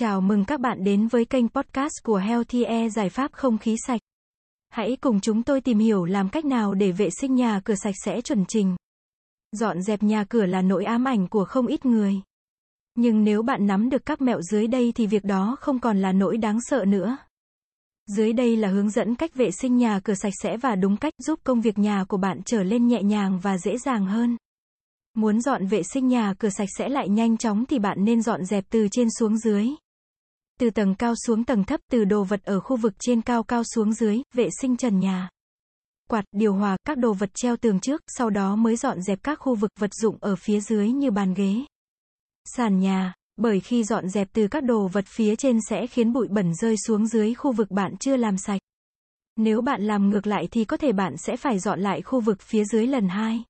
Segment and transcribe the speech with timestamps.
[0.00, 3.76] Chào mừng các bạn đến với kênh podcast của Healthy Air giải pháp không khí
[3.86, 4.00] sạch.
[4.70, 7.94] Hãy cùng chúng tôi tìm hiểu làm cách nào để vệ sinh nhà cửa sạch
[8.04, 8.76] sẽ chuẩn trình.
[9.52, 12.14] Dọn dẹp nhà cửa là nỗi ám ảnh của không ít người.
[12.94, 16.12] Nhưng nếu bạn nắm được các mẹo dưới đây thì việc đó không còn là
[16.12, 17.16] nỗi đáng sợ nữa.
[18.06, 21.14] Dưới đây là hướng dẫn cách vệ sinh nhà cửa sạch sẽ và đúng cách
[21.18, 24.36] giúp công việc nhà của bạn trở lên nhẹ nhàng và dễ dàng hơn.
[25.14, 28.44] Muốn dọn vệ sinh nhà cửa sạch sẽ lại nhanh chóng thì bạn nên dọn
[28.44, 29.68] dẹp từ trên xuống dưới.
[30.60, 33.62] Từ tầng cao xuống tầng thấp, từ đồ vật ở khu vực trên cao cao
[33.64, 35.28] xuống dưới, vệ sinh trần nhà.
[36.10, 39.38] Quạt, điều hòa, các đồ vật treo tường trước, sau đó mới dọn dẹp các
[39.40, 41.54] khu vực vật dụng ở phía dưới như bàn ghế.
[42.56, 46.28] Sàn nhà, bởi khi dọn dẹp từ các đồ vật phía trên sẽ khiến bụi
[46.28, 48.60] bẩn rơi xuống dưới khu vực bạn chưa làm sạch.
[49.36, 52.42] Nếu bạn làm ngược lại thì có thể bạn sẽ phải dọn lại khu vực
[52.42, 53.44] phía dưới lần hai.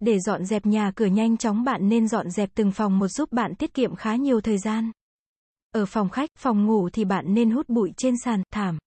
[0.00, 3.32] Để dọn dẹp nhà cửa nhanh chóng bạn nên dọn dẹp từng phòng một giúp
[3.32, 4.90] bạn tiết kiệm khá nhiều thời gian.
[5.72, 8.78] Ở phòng khách, phòng ngủ thì bạn nên hút bụi trên sàn, thảm.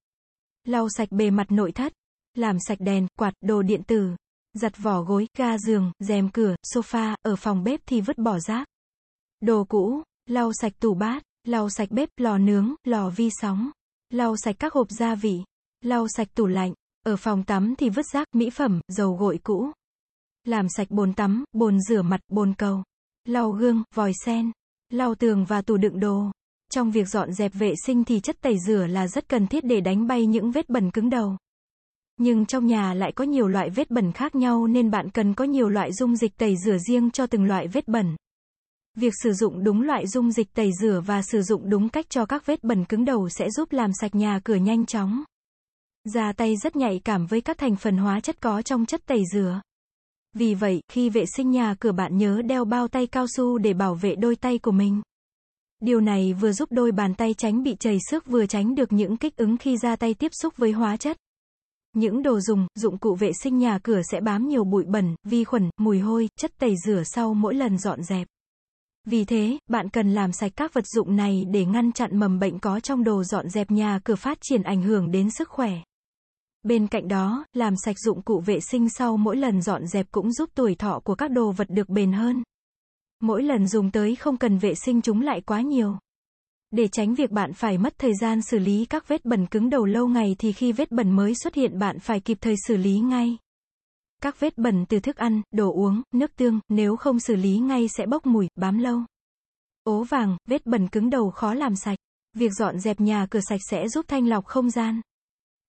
[0.64, 1.94] Lau sạch bề mặt nội thất.
[2.34, 4.16] Làm sạch đèn, quạt, đồ điện tử.
[4.54, 8.68] Giặt vỏ gối, ga giường, rèm cửa, sofa, ở phòng bếp thì vứt bỏ rác.
[9.40, 13.72] Đồ cũ, lau sạch tủ bát, lau sạch bếp, lò nướng, lò vi sóng.
[14.10, 15.44] Lau sạch các hộp gia vị.
[15.82, 16.74] Lau sạch tủ lạnh.
[17.06, 19.72] Ở phòng tắm thì vứt rác, mỹ phẩm, dầu gội cũ.
[20.44, 22.84] Làm sạch bồn tắm, bồn rửa mặt, bồn cầu.
[23.26, 24.52] Lau gương, vòi sen.
[24.90, 26.32] Lau tường và tủ đựng đồ.
[26.72, 29.82] Trong việc dọn dẹp vệ sinh thì chất tẩy rửa là rất cần thiết để
[29.82, 31.38] đánh bay những vết bẩn cứng đầu.
[32.18, 35.46] Nhưng trong nhà lại có nhiều loại vết bẩn khác nhau nên bạn cần có
[35.46, 38.16] nhiều loại dung dịch tẩy rửa riêng cho từng loại vết bẩn.
[38.98, 42.26] Việc sử dụng đúng loại dung dịch tẩy rửa và sử dụng đúng cách cho
[42.26, 45.24] các vết bẩn cứng đầu sẽ giúp làm sạch nhà cửa nhanh chóng.
[46.04, 49.24] Da tay rất nhạy cảm với các thành phần hóa chất có trong chất tẩy
[49.34, 49.62] rửa.
[50.34, 53.74] Vì vậy, khi vệ sinh nhà cửa bạn nhớ đeo bao tay cao su để
[53.74, 55.02] bảo vệ đôi tay của mình.
[55.80, 59.18] Điều này vừa giúp đôi bàn tay tránh bị chảy xước vừa tránh được những
[59.18, 61.18] kích ứng khi ra tay tiếp xúc với hóa chất.
[61.94, 65.44] Những đồ dùng, dụng cụ vệ sinh nhà cửa sẽ bám nhiều bụi bẩn, vi
[65.44, 68.28] khuẩn, mùi hôi, chất tẩy rửa sau mỗi lần dọn dẹp.
[69.06, 72.60] Vì thế, bạn cần làm sạch các vật dụng này để ngăn chặn mầm bệnh
[72.60, 75.72] có trong đồ dọn dẹp nhà cửa phát triển ảnh hưởng đến sức khỏe.
[76.64, 80.32] Bên cạnh đó, làm sạch dụng cụ vệ sinh sau mỗi lần dọn dẹp cũng
[80.32, 82.44] giúp tuổi thọ của các đồ vật được bền hơn.
[83.26, 85.98] Mỗi lần dùng tới không cần vệ sinh chúng lại quá nhiều.
[86.72, 89.86] Để tránh việc bạn phải mất thời gian xử lý các vết bẩn cứng đầu
[89.86, 93.00] lâu ngày thì khi vết bẩn mới xuất hiện bạn phải kịp thời xử lý
[93.00, 93.38] ngay.
[94.22, 97.88] Các vết bẩn từ thức ăn, đồ uống, nước tương, nếu không xử lý ngay
[97.88, 99.02] sẽ bốc mùi, bám lâu.
[99.84, 101.98] Ố vàng, vết bẩn cứng đầu khó làm sạch.
[102.34, 105.02] Việc dọn dẹp nhà cửa sạch sẽ giúp thanh lọc không gian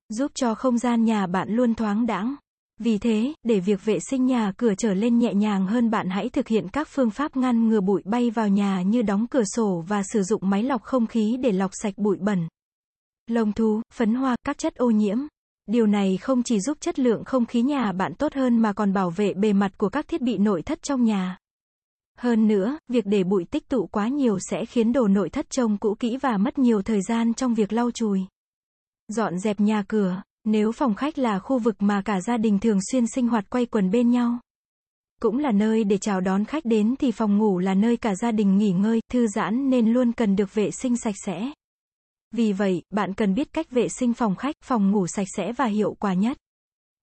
[0.09, 2.37] giúp cho không gian nhà bạn luôn thoáng đãng.
[2.81, 6.29] Vì thế, để việc vệ sinh nhà cửa trở lên nhẹ nhàng hơn bạn hãy
[6.29, 9.85] thực hiện các phương pháp ngăn ngừa bụi bay vào nhà như đóng cửa sổ
[9.89, 12.49] và sử dụng máy lọc không khí để lọc sạch bụi bẩn.
[13.27, 15.19] Lông thú, phấn hoa, các chất ô nhiễm.
[15.67, 18.93] Điều này không chỉ giúp chất lượng không khí nhà bạn tốt hơn mà còn
[18.93, 21.39] bảo vệ bề mặt của các thiết bị nội thất trong nhà.
[22.19, 25.79] Hơn nữa, việc để bụi tích tụ quá nhiều sẽ khiến đồ nội thất trông
[25.79, 28.21] cũ kỹ và mất nhiều thời gian trong việc lau chùi.
[29.09, 32.79] Dọn dẹp nhà cửa, nếu phòng khách là khu vực mà cả gia đình thường
[32.93, 34.39] xuyên sinh hoạt quay quần bên nhau.
[35.21, 38.33] Cũng là nơi để chào đón khách đến thì phòng ngủ là nơi cả gia
[38.33, 41.53] đình nghỉ ngơi, thư giãn nên luôn cần được vệ sinh sạch sẽ.
[42.33, 45.65] Vì vậy, bạn cần biết cách vệ sinh phòng khách, phòng ngủ sạch sẽ và
[45.65, 46.37] hiệu quả nhất.